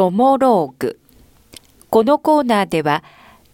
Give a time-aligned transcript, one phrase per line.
[0.00, 0.98] トモローグ。
[1.90, 3.04] このコーナーでは、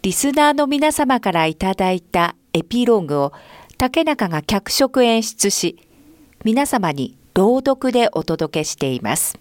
[0.03, 3.33] リスナーの皆様からいただいたエピローグを
[3.79, 5.77] 竹中が脚色演出し、
[6.45, 9.41] 皆様に朗読でお届けしています。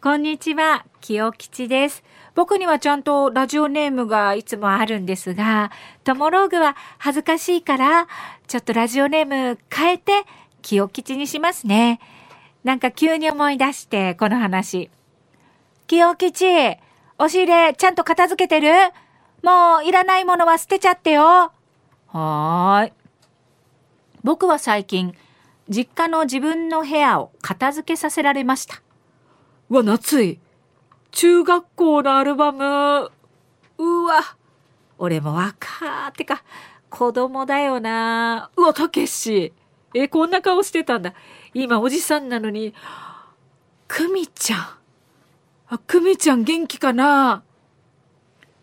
[0.00, 2.02] こんにちは、清吉です。
[2.34, 5.70] 僕にはちゃんとラジオネームがいつもあるんですが、
[6.04, 8.08] トモローグは恥ずかしいから、
[8.46, 10.24] ちょっとラジオネーム変えて、
[10.62, 12.00] 清吉にしますね。
[12.64, 14.90] なんか急に思い出して、この話。
[15.86, 18.70] 清吉、押し入れちゃんと片付けてる？
[19.42, 21.22] もういらないものは捨てちゃってよ。
[21.22, 22.92] はーい。
[24.22, 25.16] 僕は最近、
[25.68, 28.80] 実家の自分の部屋を片付けさせられました。
[29.68, 30.38] うわ、夏い。
[31.10, 33.10] 中学校のアルバム。
[33.78, 34.36] うわ。
[34.98, 36.44] 俺も若ってか、
[36.88, 38.50] 子供だよな。
[38.56, 39.52] うわ、たけし。
[39.94, 41.14] え、こんな顔してたんだ。
[41.54, 42.74] 今おじさんなのに。
[43.88, 44.60] くみちゃん。
[45.68, 47.42] あ、くみちゃん元気かな？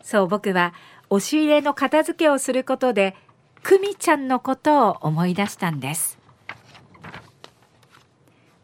[0.01, 0.73] そう、僕は
[1.09, 3.15] 押し入れの片付けをすることで、
[3.61, 6.17] くみちゃんのことを思い出したんです。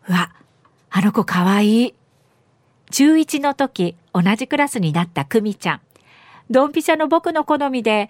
[0.07, 0.31] うわ、
[0.89, 1.93] あの子かわいい。
[2.91, 5.81] 中1の時、同じクラスになった久美ちゃん。
[6.49, 8.09] ドンピシャの僕の好みで、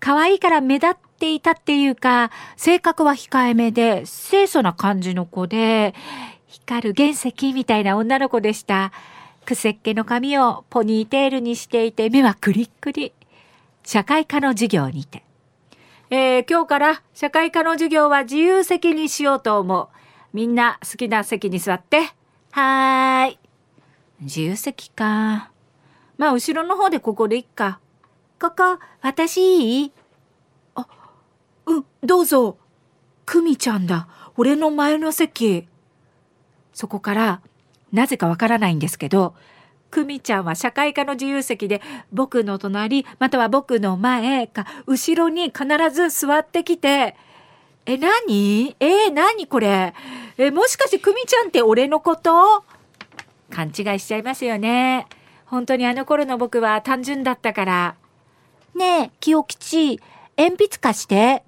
[0.00, 5.94] 可愛いから目立っていたっていうか、性格は控えめで、清楚な感じの子で、
[6.46, 8.92] 光る原石みたいな女の子でした。
[9.46, 13.14] くせっ気の髪をポニーテールにしていて、目はクリックリ。
[13.84, 15.24] 社会科の授業にて。
[16.10, 19.88] えー、今日から社会科の授業は自由席にしようと思う。
[20.34, 22.00] みんな好きな席に座って。
[22.50, 23.38] はーい。
[24.20, 25.50] 自由席か。
[26.18, 27.80] まあ、後ろの方でここでいっか。
[28.40, 29.92] ここ、私いい、
[32.04, 32.58] どうぞ。
[33.24, 34.08] くみちゃんだ。
[34.36, 35.66] 俺の前の席。
[36.74, 37.40] そこから、
[37.92, 39.34] なぜかわからないんですけど、
[39.90, 41.80] くみちゃんは社会科の自由席で
[42.12, 47.16] 僕の隣または僕の前か後ろに必ず座ってきて、
[47.86, 48.74] え、何？
[48.80, 49.94] え何これ？
[50.36, 52.64] え、もしかしてくみちゃんって俺のこと？
[53.50, 55.06] 勘違いしちゃいますよね。
[55.46, 57.94] 本当にあの頃の僕は単純だったから。
[58.74, 60.00] ねえ、清吉、
[60.36, 61.44] 鉛筆貸して。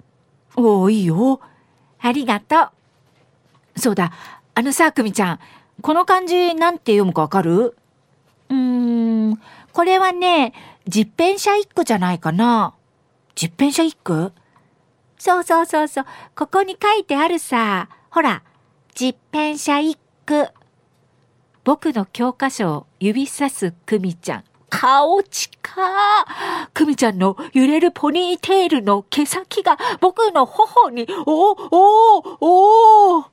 [0.57, 1.41] おお、いいよ。
[2.01, 2.71] ありがと
[3.77, 3.81] う。
[3.81, 4.11] そうだ、
[4.55, 5.41] あのさ、くみちゃん、
[5.83, 7.77] この漢字なんて読むかわかる？
[8.49, 9.41] うーん、
[9.73, 10.55] これはね、
[10.89, 12.75] 実編者一句じゃないかな。
[13.35, 14.33] 実編者一句？
[15.19, 16.05] そうそうそうそう。
[16.35, 17.89] ここに書いてあるさ。
[18.11, 18.43] ほら、
[18.95, 20.49] 実編者一句。
[21.65, 24.45] 僕の教科書を指さす久美ちゃん。
[24.71, 25.56] 顔近
[26.73, 33.25] 久美ちゃんの揺れるポニーテールの毛先が僕の頬に、おおおお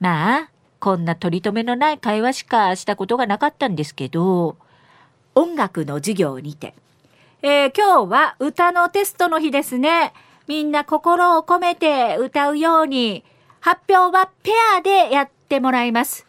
[0.00, 4.56] まあ、こんな取り留めのない会話しかしたことがなかったんですけど、
[5.34, 6.74] 音楽の授業にて。
[7.42, 10.12] えー、今日は歌のテストの日ですね。
[10.46, 13.24] みんな心を込めて歌うように、
[13.60, 16.26] 発表はペアでやってもらいます。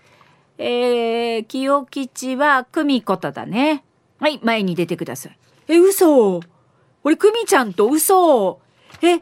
[0.58, 3.84] えー、清吉は久美子とだね。
[4.22, 5.38] はい、前に出てください。
[5.68, 6.40] え、嘘
[7.04, 8.62] 俺、久美ちゃんと嘘
[9.02, 9.20] え、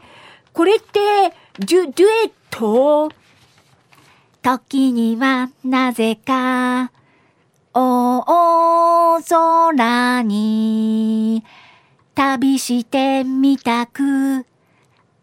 [0.52, 3.10] これって、デュ、デュエット？
[4.42, 6.92] 時にはなぜか、
[7.74, 11.46] 大空に
[12.14, 14.46] 旅してみたく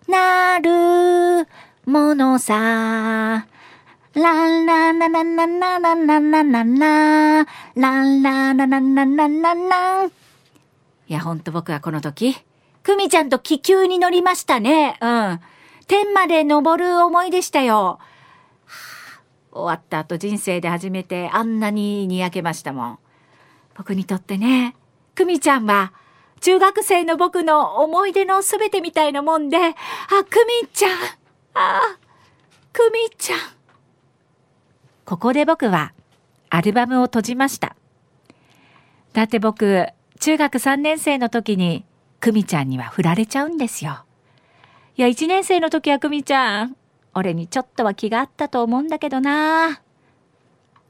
[0.08, 1.46] なる
[1.84, 3.46] ものさ。
[4.16, 10.12] ランランラランランラランランランランランランランラランランランランラン
[11.06, 12.34] いや、ほんと僕はこの時、
[12.82, 14.96] クミちゃんと気球に乗りましたね。
[15.02, 15.40] うん。
[15.86, 17.98] 天まで登る思いでしたよ。
[19.52, 22.98] 終わった後人生で初めてあんなににやけましたもん。
[23.74, 24.76] 僕にとってね、
[25.14, 25.92] クミちゃんは、
[26.40, 30.90] 中学生の僕の思い出のすべてみたいなもんで、あ、クミちゃん、
[31.52, 31.98] あ、
[32.72, 33.55] クミちゃん。
[35.06, 35.92] ここで僕は
[36.50, 37.76] アルバムを閉じました。
[39.12, 39.86] だって僕、
[40.20, 41.84] 中学3年生の時に、
[42.20, 44.04] 久美ちゃんには振られちゃうんですよ。
[44.96, 46.76] いや、1年生の時は久美ちゃん、
[47.14, 49.80] 俺にちょっとは気があったと思うんだけどな。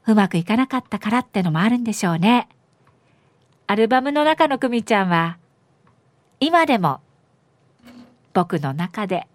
[0.07, 2.49] うまくいかなかったからってのもあるんでしょうね。
[3.67, 5.37] アルバムの中の久美ちゃんは、
[6.39, 7.01] 今でも
[8.33, 9.27] 僕の中で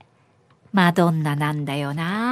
[0.72, 2.31] マドンナなんだよな。